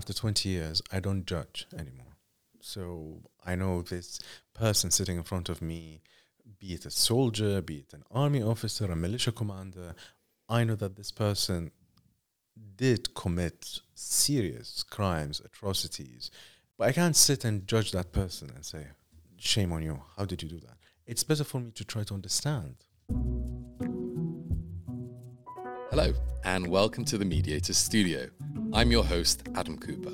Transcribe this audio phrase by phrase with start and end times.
[0.00, 2.16] after 20 years, I don't judge anymore.
[2.62, 4.18] So I know this
[4.54, 6.00] person sitting in front of me,
[6.58, 9.94] be it a soldier, be it an army officer, a militia commander,
[10.48, 11.70] I know that this person
[12.76, 16.30] did commit serious crimes, atrocities,
[16.78, 18.86] but I can't sit and judge that person and say,
[19.36, 20.00] shame on you.
[20.16, 20.78] How did you do that?
[21.06, 22.76] It's better for me to try to understand.
[25.90, 28.30] Hello, and welcome to the Mediator Studio.
[28.72, 30.12] I'm your host, Adam Cooper.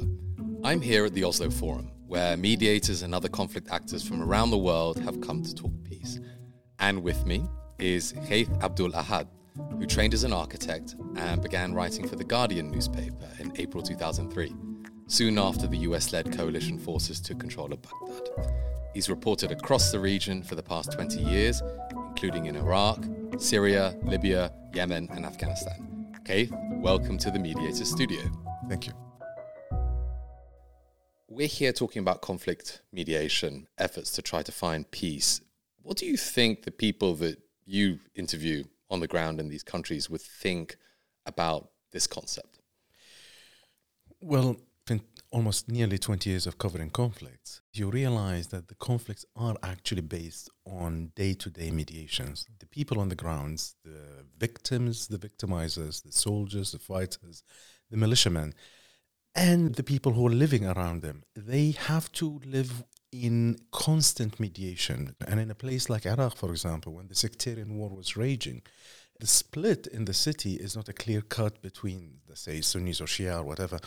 [0.65, 4.57] I'm here at the Oslo Forum, where mediators and other conflict actors from around the
[4.57, 6.21] world have come to talk peace.
[6.79, 7.45] And with me
[7.79, 9.27] is Ghaith Abdul Ahad,
[9.79, 14.55] who trained as an architect and began writing for The Guardian newspaper in April 2003,
[15.07, 18.55] soon after the US led coalition forces took control of Baghdad.
[18.95, 21.63] He's reported across the region for the past 20 years,
[22.09, 23.05] including in Iraq,
[23.37, 25.96] Syria, Libya, Yemen, and Afghanistan.
[26.27, 28.21] Ghaith, welcome to the Mediator Studio.
[28.69, 28.93] Thank you.
[31.29, 35.41] We're here talking about conflict mediation, efforts to try to find peace.
[35.83, 40.11] What do you think the people that you interview on the ground in these countries
[40.11, 40.79] would think
[41.27, 42.59] about this concept?
[44.21, 44.57] Well,
[45.31, 50.51] almost nearly 20 years of covering conflicts, you realize that the conflicts are actually based
[50.65, 52.47] on day to day mediations.
[52.59, 57.43] The people on the grounds, the victims, the victimizers, the soldiers, the fighters,
[57.91, 58.55] the militiamen,
[59.35, 65.15] and the people who are living around them, they have to live in constant mediation.
[65.27, 68.63] And in a place like Iraq, for example, when the sectarian war was raging,
[69.21, 73.07] the split in the city is not a clear cut between, let's say, Sunnis or
[73.07, 73.79] Shia or whatever.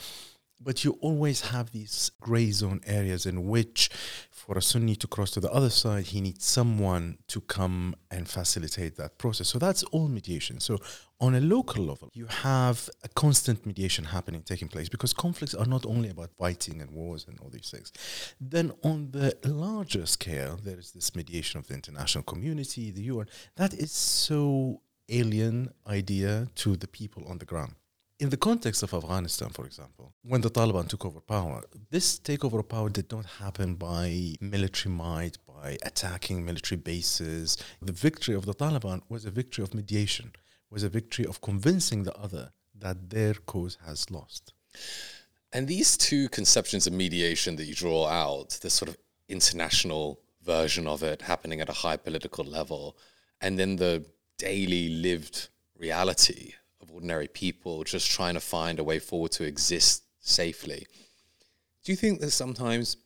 [0.62, 3.88] But you always have these gray zone areas in which,
[4.30, 8.28] for a Sunni to cross to the other side, he needs someone to come and
[8.28, 9.48] facilitate that process.
[9.48, 10.60] So that's all mediation.
[10.60, 10.78] So
[11.18, 15.66] on a local level, you have a constant mediation happening, taking place, because conflicts are
[15.66, 17.90] not only about fighting and wars and all these things.
[18.38, 23.26] Then on the larger scale, there is this mediation of the international community, the UN.
[23.56, 27.74] That is so alien idea to the people on the ground
[28.20, 32.58] in the context of Afghanistan, for example, when the Taliban took over power, this takeover
[32.58, 37.56] of power did not happen by military might, by attacking military bases.
[37.80, 40.32] The victory of the Taliban was a victory of mediation,
[40.70, 44.52] was a victory of convincing the other that their cause has lost.
[45.50, 48.98] And these two conceptions of mediation that you draw out, the sort of
[49.30, 52.98] international version of it happening at a high political level,
[53.40, 54.04] and then the
[54.36, 55.48] daily lived
[55.78, 56.52] reality
[56.92, 60.86] ordinary people just trying to find a way forward to exist safely.
[61.84, 62.96] Do you think that sometimes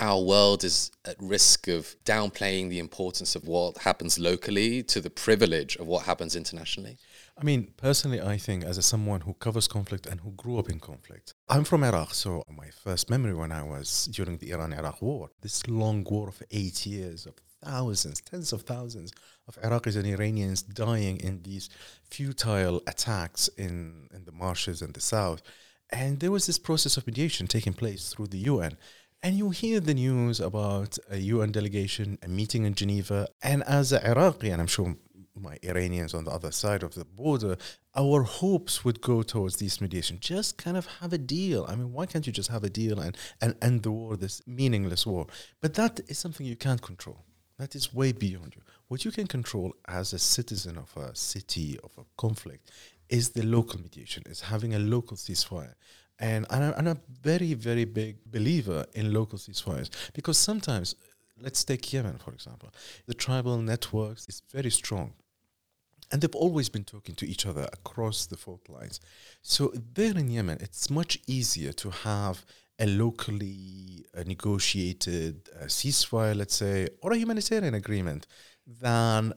[0.00, 5.10] our world is at risk of downplaying the importance of what happens locally to the
[5.10, 6.98] privilege of what happens internationally?
[7.38, 10.70] I mean, personally, I think as a someone who covers conflict and who grew up
[10.70, 15.02] in conflict, I'm from Iraq, so my first memory when I was during the Iran-Iraq
[15.02, 17.34] war, this long war of eight years of
[17.66, 19.10] thousands, tens of thousands
[19.48, 21.68] of Iraqis and Iranians dying in these
[22.14, 25.42] futile attacks in, in the marshes in the south.
[25.90, 28.76] And there was this process of mediation taking place through the UN.
[29.22, 33.28] And you hear the news about a UN delegation, a meeting in Geneva.
[33.42, 34.96] And as an Iraqi, and I'm sure
[35.34, 37.56] my Iranians on the other side of the border,
[37.94, 40.18] our hopes would go towards this mediation.
[40.20, 41.66] Just kind of have a deal.
[41.68, 44.42] I mean, why can't you just have a deal and, and end the war, this
[44.46, 45.26] meaningless war?
[45.60, 47.24] But that is something you can't control.
[47.58, 48.62] That is way beyond you.
[48.88, 52.70] What you can control as a citizen of a city, of a conflict,
[53.08, 55.74] is the local mediation, is having a local ceasefire.
[56.18, 60.94] And I'm, I'm a very, very big believer in local ceasefires because sometimes,
[61.40, 62.70] let's take Yemen, for example,
[63.06, 65.12] the tribal networks is very strong.
[66.12, 69.00] And they've always been talking to each other across the fault lines.
[69.42, 72.44] So there in Yemen, it's much easier to have
[72.78, 78.26] a locally uh, negotiated uh, ceasefire, let's say, or a humanitarian agreement
[78.66, 79.32] than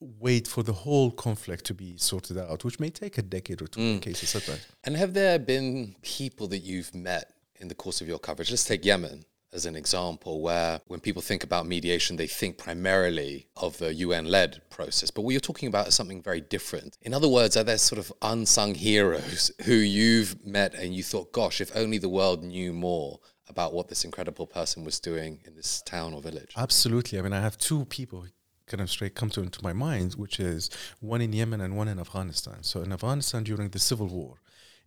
[0.00, 3.66] wait for the whole conflict to be sorted out, which may take a decade or
[3.66, 3.94] two mm.
[3.94, 4.66] in cases sometimes.
[4.84, 8.50] And have there been people that you've met in the course of your coverage?
[8.50, 9.24] Let's take Yemen
[9.54, 14.26] as an example, where when people think about mediation, they think primarily of the UN
[14.26, 15.10] led process.
[15.10, 16.98] But what you're talking about is something very different.
[17.02, 21.32] In other words, are there sort of unsung heroes who you've met and you thought,
[21.32, 25.54] gosh, if only the world knew more about what this incredible person was doing in
[25.54, 26.52] this town or village?
[26.56, 27.18] Absolutely.
[27.18, 28.26] I mean, I have two people
[28.66, 31.88] kind of straight come to into my mind, which is one in Yemen and one
[31.88, 32.62] in Afghanistan.
[32.62, 34.40] So in Afghanistan during the civil war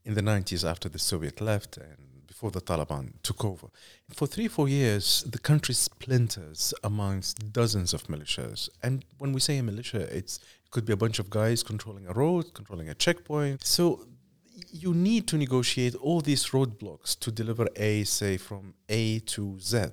[0.03, 2.06] in the 90s after the Soviet left and
[2.37, 3.67] before the Taliban took over.
[4.11, 8.69] For three, four years, the country splinters amongst dozens of militias.
[8.83, 10.37] And when we say a militia, it
[10.69, 13.65] could be a bunch of guys controlling a road, controlling a checkpoint.
[13.65, 14.05] So
[14.71, 19.85] you need to negotiate all these roadblocks to deliver A, say, from A to Z.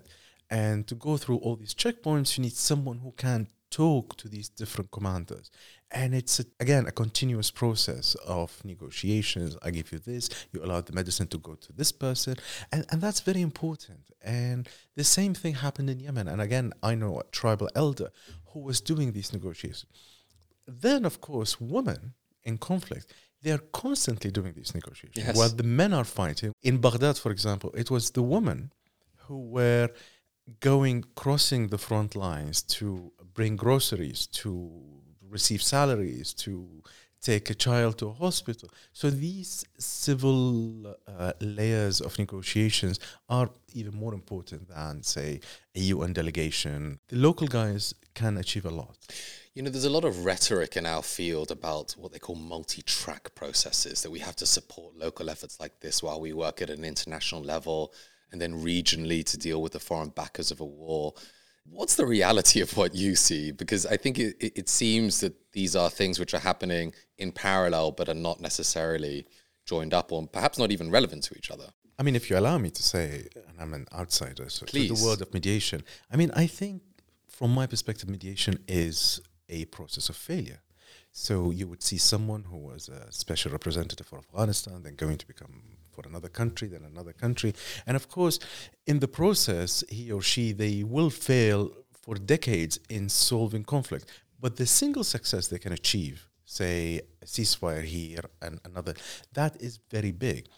[0.50, 4.48] And to go through all these checkpoints, you need someone who can talk to these
[4.48, 5.50] different commanders.
[5.90, 9.56] And it's, a, again, a continuous process of negotiations.
[9.66, 12.34] I give you this, you allow the medicine to go to this person.
[12.72, 14.04] And, and that's very important.
[14.22, 16.28] And the same thing happened in Yemen.
[16.28, 18.10] And again, I know a tribal elder
[18.50, 19.92] who was doing these negotiations.
[20.66, 23.12] Then, of course, women in conflict,
[23.42, 25.26] they are constantly doing these negotiations.
[25.26, 25.36] Yes.
[25.36, 26.52] While the men are fighting.
[26.62, 28.72] In Baghdad, for example, it was the women
[29.26, 29.88] who were
[30.60, 34.70] going, crossing the front lines to bring groceries, to
[35.28, 36.82] receive salaries, to
[37.24, 38.68] take a child to a hospital.
[38.92, 45.40] So these civil uh, layers of negotiations are even more important than, say,
[45.74, 46.98] a UN delegation.
[47.08, 48.96] The local guys can achieve a lot.
[49.54, 52.82] You know, there's a lot of rhetoric in our field about what they call multi
[52.82, 56.70] track processes, that we have to support local efforts like this while we work at
[56.70, 57.94] an international level
[58.34, 61.14] and then regionally to deal with the foreign backers of a war.
[61.70, 63.52] What's the reality of what you see?
[63.52, 67.92] Because I think it, it seems that these are things which are happening in parallel
[67.92, 69.24] but are not necessarily
[69.64, 71.68] joined up or perhaps not even relevant to each other.
[71.96, 75.00] I mean, if you allow me to say, and I'm an outsider, so to the
[75.04, 76.82] world of mediation, I mean, I think
[77.28, 80.58] from my perspective, mediation is a process of failure.
[81.12, 85.26] So you would see someone who was a special representative for Afghanistan, then going to
[85.28, 85.62] become
[85.94, 87.54] for another country, then another country,
[87.86, 88.38] and of course,
[88.86, 91.70] in the process, he or she they will fail
[92.04, 94.06] for decades in solving conflict.
[94.38, 98.94] But the single success they can achieve, say a ceasefire here and another,
[99.32, 100.48] that is very big.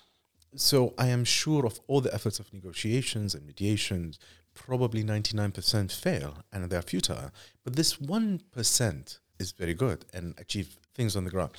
[0.56, 4.19] So I am sure of all the efforts of negotiations and mediations,
[4.55, 7.31] probably 99% fail and they're futile.
[7.62, 11.53] But this 1% is very good and achieve things on the ground.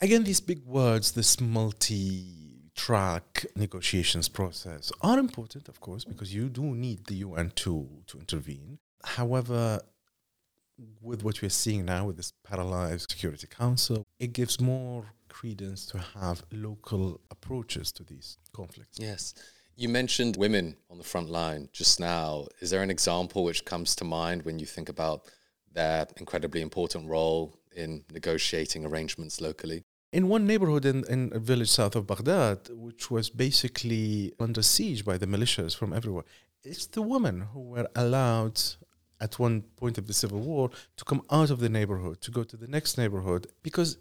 [0.00, 6.48] Again, these big words, this multi track negotiations process are important, of course, because you
[6.48, 8.78] do need the UN to, to intervene.
[9.02, 9.80] However,
[11.00, 15.98] with what we're seeing now with this paralyzed Security Council, it gives more credence to
[15.98, 18.98] have local approaches to these conflicts.
[18.98, 19.34] Yes.
[19.74, 22.46] You mentioned women on the front line just now.
[22.60, 25.22] Is there an example which comes to mind when you think about
[25.72, 29.84] their incredibly important role in negotiating arrangements locally?
[30.16, 35.04] In one neighborhood in, in a village south of Baghdad, which was basically under siege
[35.04, 36.24] by the militias from everywhere,
[36.64, 38.58] it's the women who were allowed
[39.20, 42.44] at one point of the civil war to come out of the neighborhood, to go
[42.44, 43.98] to the next neighborhood, because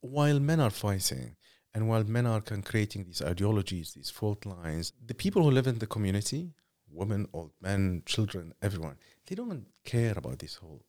[0.00, 1.36] while men are fighting
[1.74, 5.78] and while men are creating these ideologies, these fault lines, the people who live in
[5.78, 6.54] the community,
[6.90, 8.96] women, old men, children, everyone,
[9.26, 10.80] they don't care about this whole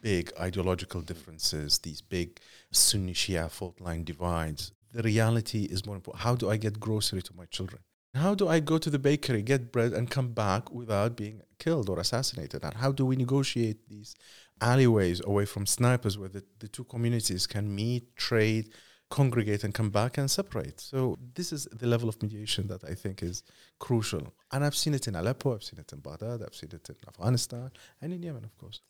[0.00, 2.40] big ideological differences, these big
[2.72, 4.72] Sunni Shia fault line divides.
[4.92, 6.22] The reality is more important.
[6.22, 7.82] How do I get grocery to my children?
[8.14, 11.88] How do I go to the bakery, get bread, and come back without being killed
[11.88, 12.64] or assassinated?
[12.64, 14.16] And how do we negotiate these
[14.60, 18.72] alleyways away from snipers where the, the two communities can meet, trade,
[19.10, 20.80] congregate, and come back and separate?
[20.80, 23.42] So, this is the level of mediation that I think is
[23.78, 24.32] crucial.
[24.52, 26.96] And I've seen it in Aleppo, I've seen it in Baghdad, I've seen it in
[27.06, 27.70] Afghanistan,
[28.00, 28.80] and in Yemen, of course.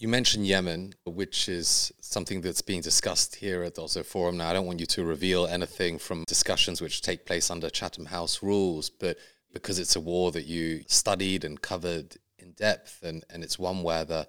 [0.00, 4.38] You mentioned Yemen, which is something that's being discussed here at the Oslo Forum.
[4.38, 8.06] Now, I don't want you to reveal anything from discussions which take place under Chatham
[8.06, 9.18] House rules, but
[9.52, 13.82] because it's a war that you studied and covered in depth, and, and it's one
[13.82, 14.26] where the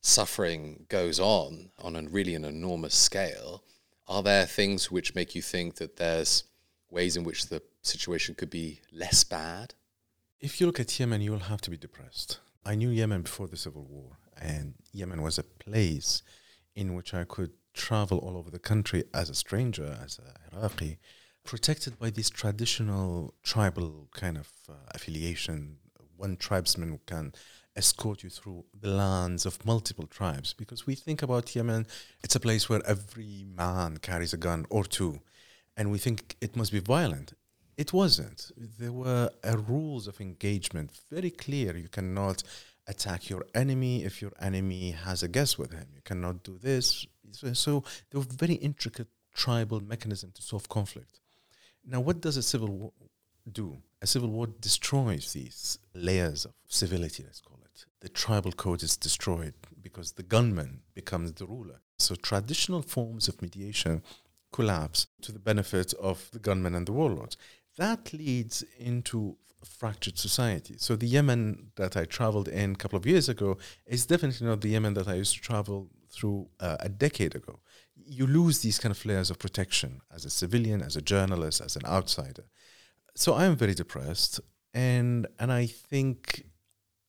[0.00, 3.62] suffering goes on on a really an enormous scale,
[4.08, 6.42] are there things which make you think that there's
[6.90, 9.74] ways in which the situation could be less bad?
[10.40, 12.40] If you look at Yemen, you will have to be depressed.
[12.66, 16.22] I knew Yemen before the civil war, and Yemen was a place
[16.74, 20.98] in which I could travel all over the country as a stranger, as a Iraqi,
[21.44, 25.78] protected by this traditional tribal kind of uh, affiliation.
[26.16, 27.32] One tribesman can
[27.76, 31.86] escort you through the lands of multiple tribes because we think about Yemen,
[32.24, 35.20] it's a place where every man carries a gun or two,
[35.76, 37.34] and we think it must be violent.
[37.76, 38.50] It wasn't.
[38.56, 41.76] There were uh, rules of engagement very clear.
[41.76, 42.42] You cannot
[42.88, 45.86] attack your enemy if your enemy has a guest with him.
[45.94, 47.06] You cannot do this.
[47.30, 51.20] So, so there were very intricate tribal mechanism to solve conflict.
[51.86, 52.92] Now, what does a civil war
[53.50, 53.78] do?
[54.02, 57.84] A civil war destroys these layers of civility, let's call it.
[58.00, 61.80] The tribal code is destroyed because the gunman becomes the ruler.
[61.98, 64.02] So traditional forms of mediation
[64.52, 67.36] collapse to the benefit of the gunman and the warlords.
[67.76, 70.74] That leads into fractured society.
[70.78, 74.60] So the Yemen that I traveled in a couple of years ago is definitely not
[74.60, 77.60] the Yemen that I used to travel through uh, a decade ago.
[78.06, 81.76] you lose these kind of layers of protection as a civilian, as a journalist, as
[81.76, 82.44] an outsider.
[83.14, 84.40] So I am very depressed,
[84.72, 86.44] and and I think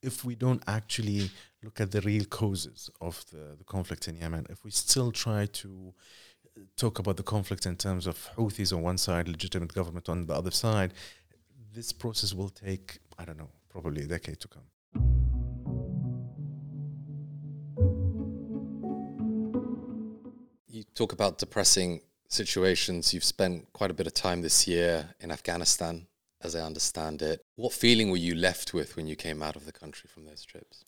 [0.02, 1.30] if we don't actually
[1.64, 5.46] look at the real causes of the, the conflict in Yemen, if we still try
[5.46, 5.94] to
[6.78, 10.34] talk about the conflict in terms of Houthis on one side, legitimate government on the
[10.34, 10.94] other side,
[11.74, 14.64] this process will take, I don't know, probably a decade to come.
[20.68, 23.14] You talk about depressing situations.
[23.14, 26.08] You've spent quite a bit of time this year in Afghanistan,
[26.42, 27.42] as I understand it.
[27.56, 30.44] What feeling were you left with when you came out of the country from those
[30.44, 30.86] trips?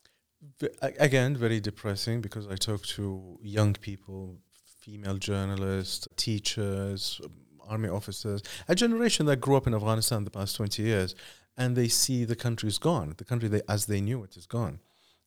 [0.81, 4.37] Again, very depressing because I talked to young people,
[4.79, 7.21] female journalists, teachers,
[7.67, 11.15] army officers, a generation that grew up in Afghanistan the past 20 years,
[11.57, 13.13] and they see the country is gone.
[13.17, 14.79] The country they, as they knew it is gone.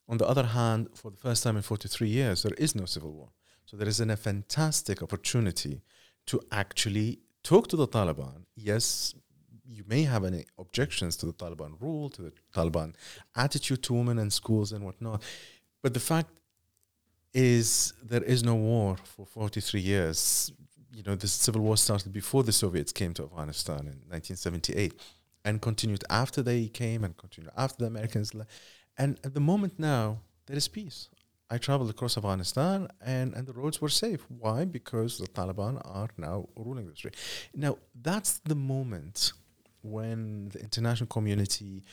[0.09, 3.13] On the other hand, for the first time in 43 years, there is no civil
[3.13, 3.29] war.
[3.65, 5.83] So there is an, a fantastic opportunity
[6.27, 8.45] to actually talk to the Taliban.
[8.55, 9.15] Yes,
[9.67, 12.95] you may have any objections to the Taliban rule, to the Taliban
[13.35, 15.23] attitude to women and schools and whatnot.
[15.83, 16.31] But the fact
[17.33, 20.53] is, there is no war for 43 years.
[20.95, 24.95] You know, the civil war started before the Soviets came to Afghanistan in 1978
[25.45, 28.33] and continued after they came and continued after the Americans.
[28.33, 28.51] Left.
[28.97, 31.09] And at the moment now, there is peace.
[31.51, 34.25] I traveled across Afghanistan and, and the roads were safe.
[34.29, 34.65] Why?
[34.65, 37.13] Because the Taliban are now ruling the country.
[37.55, 39.33] Now, that's the moment
[39.83, 41.85] when the international community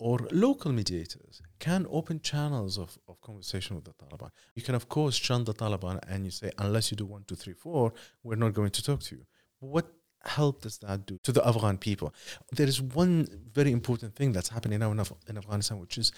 [0.00, 4.30] or local mediators can open channels of, of conversation with the Taliban.
[4.54, 7.34] You can, of course, shun the Taliban and you say, unless you do one, two,
[7.36, 7.92] three, four,
[8.22, 9.26] we're not going to talk to you.
[9.60, 9.86] What
[10.24, 12.14] help does that do to the Afghan people?
[12.52, 16.12] There is one very important thing that's happening now in, Af- in Afghanistan, which is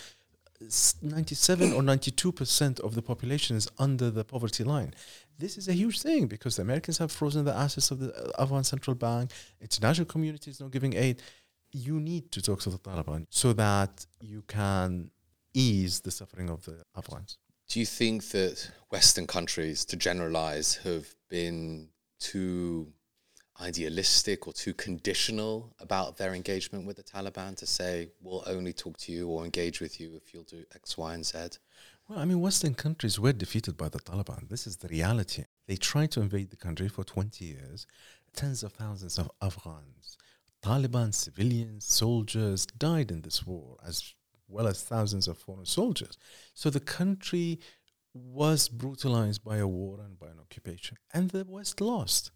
[1.02, 4.94] 97 or 92% of the population is under the poverty line.
[5.38, 8.42] This is a huge thing because the Americans have frozen the assets of the uh,
[8.42, 11.20] Afghan central bank, international community is not giving aid.
[11.72, 15.10] You need to talk to the Taliban so that you can
[15.54, 17.38] ease the suffering of the Afghans.
[17.68, 21.88] Do you think that Western countries, to generalize, have been
[22.20, 22.92] too
[23.60, 28.98] idealistic or too conditional about their engagement with the Taliban to say, we'll only talk
[28.98, 31.38] to you or engage with you if you'll do X, Y, and Z?
[32.08, 34.48] Well, I mean, Western countries were defeated by the Taliban.
[34.48, 35.44] This is the reality.
[35.66, 37.86] They tried to invade the country for 20 years.
[38.34, 40.16] Tens of thousands of Afghans,
[40.62, 44.14] Taliban civilians, soldiers died in this war, as
[44.48, 46.16] well as thousands of foreign soldiers.
[46.54, 47.58] So the country
[48.14, 52.30] was brutalized by a war and by an occupation, and the West lost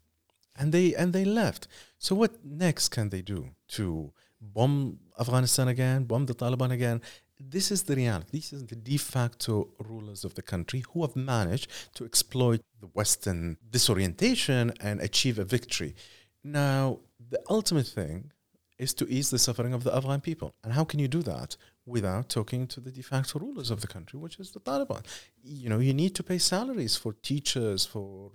[0.57, 1.67] and they and they left.
[1.99, 7.01] So what next can they do to bomb Afghanistan again, bomb the Taliban again?
[7.39, 8.29] This is the reality.
[8.31, 12.87] These are the de facto rulers of the country who have managed to exploit the
[12.87, 15.95] Western disorientation and achieve a victory.
[16.43, 18.31] Now, the ultimate thing
[18.77, 20.53] is to ease the suffering of the Afghan people.
[20.63, 23.87] And how can you do that without talking to the de facto rulers of the
[23.87, 25.03] country, which is the Taliban?
[25.43, 28.31] You know, you need to pay salaries for teachers, for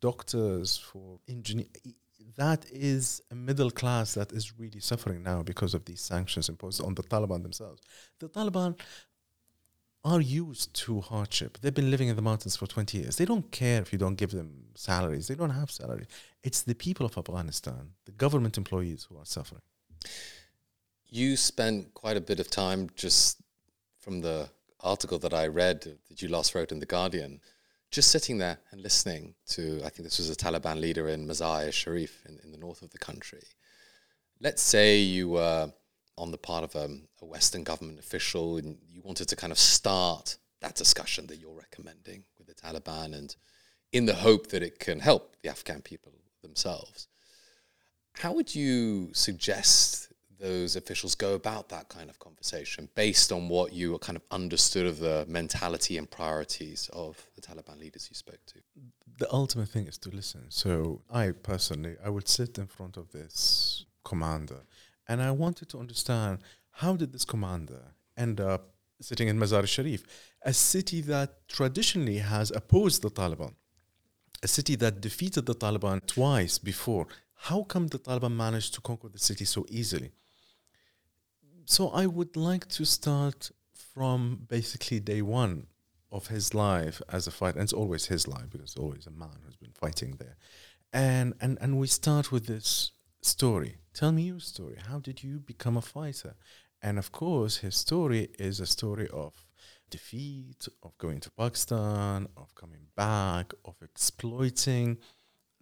[0.00, 1.68] doctors, for engineers.
[2.36, 6.82] That is a middle class that is really suffering now because of these sanctions imposed
[6.82, 7.80] on the Taliban themselves.
[8.20, 8.78] The Taliban
[10.06, 11.58] are used to hardship.
[11.60, 13.16] They've been living in the mountains for 20 years.
[13.16, 15.26] They don't care if you don't give them salaries.
[15.26, 16.06] They don't have salaries.
[16.44, 19.62] It's the people of Afghanistan, the government employees who are suffering.
[21.08, 23.42] You spent quite a bit of time just
[23.98, 24.48] from the
[24.78, 27.40] article that I read that you last wrote in The Guardian
[27.90, 31.72] just sitting there and listening to, I think this was a Taliban leader in Mazar-e
[31.72, 33.42] Sharif in, in the north of the country.
[34.40, 35.72] Let's say you were
[36.18, 36.88] on the part of a,
[37.22, 41.54] a Western government official and you wanted to kind of start that discussion that you're
[41.54, 43.36] recommending with the Taliban and
[43.92, 47.08] in the hope that it can help the Afghan people themselves.
[48.14, 53.72] How would you suggest those officials go about that kind of conversation based on what
[53.72, 58.40] you kind of understood of the mentality and priorities of the Taliban leaders you spoke
[58.46, 58.58] to?
[59.18, 60.44] The ultimate thing is to listen.
[60.48, 64.60] So I personally, I would sit in front of this commander
[65.08, 66.38] and I wanted to understand
[66.70, 67.82] how did this commander
[68.16, 68.70] end up
[69.00, 70.04] sitting in Mazar Sharif,
[70.42, 73.54] a city that traditionally has opposed the Taliban,
[74.42, 77.06] a city that defeated the Taliban twice before.
[77.34, 80.12] How come the Taliban managed to conquer the city so easily?
[81.66, 85.66] so I would like to start from basically day one
[86.12, 87.58] of his life as a fighter.
[87.58, 90.36] And it's always his life because it's always a man who's been fighting there.
[90.92, 93.76] And and and we start with this story.
[93.96, 94.76] Tell me your story.
[94.90, 96.34] How did you become a fighter?
[96.82, 99.32] And of course, his story is a story of
[99.88, 104.98] defeat, of going to Pakistan, of coming back, of exploiting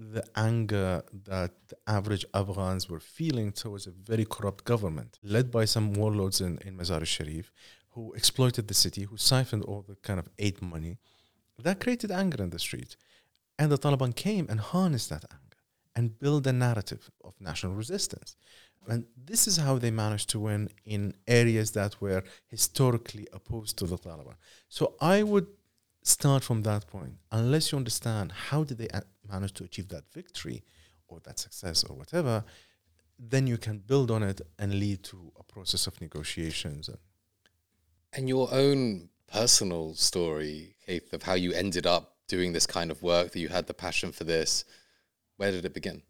[0.00, 5.64] the anger that the average Afghans were feeling towards a very corrupt government led by
[5.64, 7.52] some warlords in, in Mazar Sharif
[7.90, 10.98] who exploited the city, who siphoned all the kind of aid money.
[11.62, 12.96] That created anger in the street.
[13.60, 15.43] And the Taliban came and harnessed that anger
[15.96, 18.36] and build a narrative of national resistance.
[18.86, 23.86] And this is how they managed to win in areas that were historically opposed to
[23.86, 24.34] the Taliban.
[24.68, 25.46] So I would
[26.02, 27.14] start from that point.
[27.32, 28.88] Unless you understand how did they
[29.26, 30.62] manage to achieve that victory
[31.08, 32.44] or that success or whatever,
[33.18, 36.98] then you can build on it and lead to a process of negotiations and
[38.16, 43.02] and your own personal story, Ghaith, of how you ended up doing this kind of
[43.02, 44.64] work, that you had the passion for this,
[45.36, 46.02] where did it begin?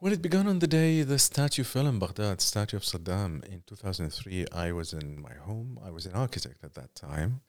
[0.00, 3.62] Well, it began on the day the statue fell in Baghdad, statue of Saddam in
[3.66, 4.46] 2003.
[4.52, 5.78] I was in my home.
[5.82, 7.40] I was an architect at that time.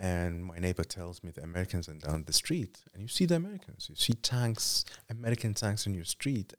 [0.00, 2.78] And my neighbor tells me the Americans are down the street.
[2.92, 3.86] And you see the Americans.
[3.88, 6.52] You see tanks, American tanks in your street.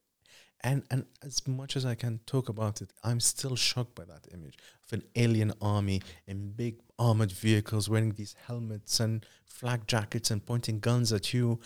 [0.62, 4.28] And, and as much as I can talk about it, I'm still shocked by that
[4.34, 10.32] image of an alien army in big armored vehicles wearing these helmets and flak jackets
[10.32, 11.60] and pointing guns at you.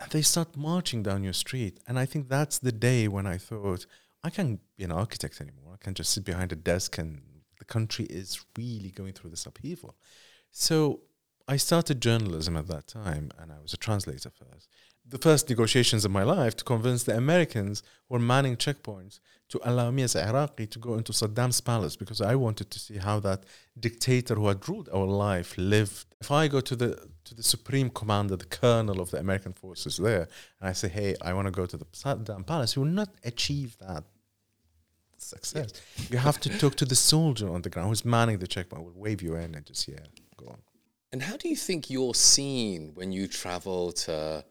[0.00, 1.78] And they start marching down your street.
[1.86, 3.86] And I think that's the day when I thought,
[4.22, 5.74] I can't be an architect anymore.
[5.74, 7.20] I can't just sit behind a desk and
[7.58, 9.96] the country is really going through this upheaval.
[10.50, 11.02] So
[11.46, 14.68] I started journalism at that time and I was a translator first
[15.06, 19.60] the first negotiations of my life to convince the Americans who were manning checkpoints to
[19.62, 22.96] allow me as an Iraqi to go into Saddam's palace because I wanted to see
[22.96, 23.44] how that
[23.78, 26.06] dictator who had ruled our life lived.
[26.20, 29.96] If I go to the to the supreme commander, the colonel of the American forces
[29.96, 30.28] there,
[30.60, 33.10] and I say, "Hey, I want to go to the Saddam palace," you will not
[33.24, 34.04] achieve that
[35.18, 35.72] success.
[36.10, 38.84] you have to talk to the soldier on the ground who's manning the checkpoint.
[38.84, 40.06] Will wave you in and just yeah,
[40.36, 40.60] go on.
[41.12, 44.44] And how do you think you're seen when you travel to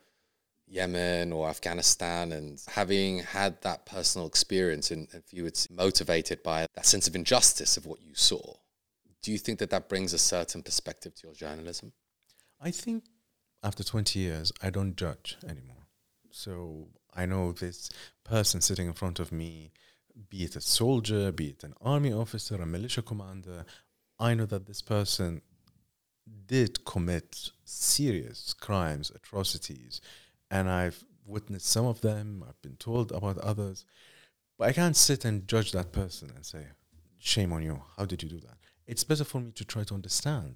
[0.74, 6.66] Yemen or Afghanistan and having had that personal experience and if you were motivated by
[6.74, 8.56] that sense of injustice of what you saw,
[9.22, 11.94] do you think that that brings a certain perspective to your journalism?
[12.60, 13.04] I think
[13.62, 15.86] after 20 years, I don't judge anymore.
[16.32, 17.90] So I know this
[18.24, 19.72] person sitting in front of me,
[20.30, 23.64] be it a soldier, be it an army officer, a militia commander,
[24.20, 25.42] I know that this person
[26.48, 30.02] did commit serious crimes, atrocities,
[30.54, 32.44] and I've witnessed some of them.
[32.48, 33.86] I've been told about others,
[34.58, 36.64] but I can't sit and judge that person and say,
[37.18, 37.76] "Shame on you!
[37.98, 40.56] How did you do that?" It's better for me to try to understand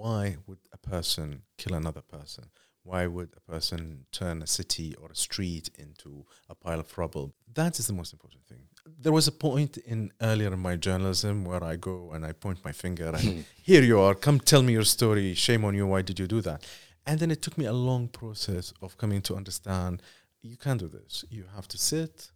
[0.00, 2.44] why would a person kill another person?
[2.82, 7.34] Why would a person turn a city or a street into a pile of rubble?
[7.52, 8.62] That is the most important thing.
[9.04, 12.64] There was a point in earlier in my journalism where I go and I point
[12.64, 15.34] my finger and here you are, come tell me your story.
[15.34, 15.86] Shame on you.
[15.86, 16.64] Why did you do that?
[17.10, 20.00] And then it took me a long process of coming to understand
[20.42, 21.24] you can't do this.
[21.28, 22.30] You have to sit,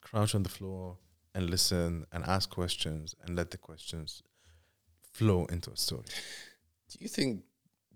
[0.00, 0.96] crouch on the floor,
[1.32, 4.24] and listen and ask questions and let the questions
[5.12, 6.06] flow into a story.
[6.90, 7.44] Do you think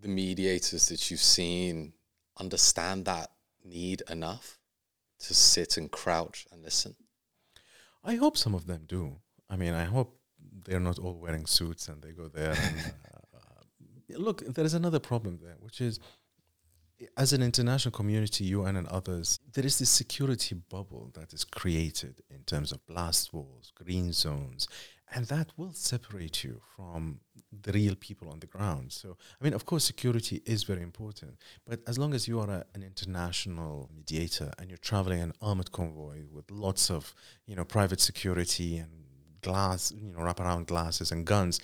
[0.00, 1.94] the mediators that you've seen
[2.38, 3.32] understand that
[3.64, 4.60] need enough
[5.26, 6.94] to sit and crouch and listen?
[8.04, 9.16] I hope some of them do.
[9.50, 10.16] I mean, I hope
[10.64, 12.94] they're not all wearing suits and they go there and
[14.10, 16.00] look, there is another problem there, which is
[17.16, 22.22] as an international community, UN and others, there is this security bubble that is created
[22.30, 24.66] in terms of blast walls, green zones,
[25.14, 27.20] and that will separate you from
[27.62, 28.92] the real people on the ground.
[28.92, 32.50] So, I mean, of course, security is very important, but as long as you are
[32.50, 37.14] a, an international mediator and you're traveling an armored convoy with lots of,
[37.46, 38.90] you know, private security and
[39.40, 41.60] glass, you know, wraparound glasses and guns,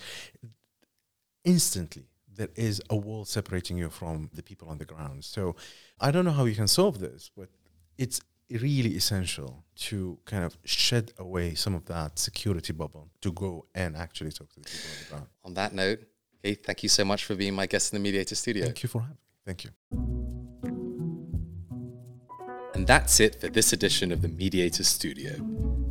[1.43, 5.23] instantly there is a wall separating you from the people on the ground.
[5.23, 5.55] So
[5.99, 7.49] I don't know how you can solve this, but
[7.97, 8.19] it's
[8.49, 13.95] really essential to kind of shed away some of that security bubble to go and
[13.95, 15.27] actually talk to the people on the ground.
[15.45, 15.99] On that note,
[16.43, 18.65] Ghaith, thank you so much for being my guest in the Mediator Studio.
[18.65, 19.19] Thank you for having me.
[19.45, 19.71] Thank you.
[22.75, 25.33] And that's it for this edition of the Mediator Studio.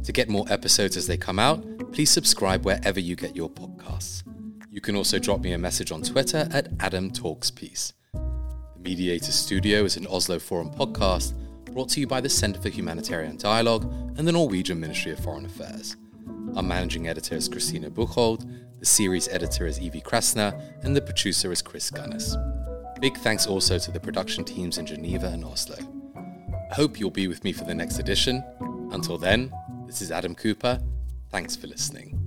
[0.04, 4.22] To get more episodes as they come out, please subscribe wherever you get your podcasts.
[4.74, 7.92] You can also drop me a message on Twitter at Adam Talks Peace.
[8.12, 11.32] The Mediator Studio is an Oslo Forum podcast
[11.72, 13.84] brought to you by the Centre for Humanitarian Dialogue
[14.18, 15.96] and the Norwegian Ministry of Foreign Affairs.
[16.56, 21.52] Our managing editor is Christina Buchhold, the series editor is Evie Krasner, and the producer
[21.52, 22.36] is Chris Gunnis.
[23.00, 25.76] Big thanks also to the production teams in Geneva and Oslo.
[26.16, 28.42] I hope you'll be with me for the next edition.
[28.90, 29.52] Until then,
[29.86, 30.80] this is Adam Cooper.
[31.30, 32.23] Thanks for listening.